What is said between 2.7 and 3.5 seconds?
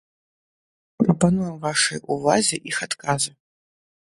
іх адказы.